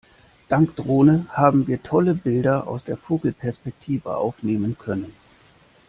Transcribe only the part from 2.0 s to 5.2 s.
Bilder aus der Vogelperspektive aufnehmen können.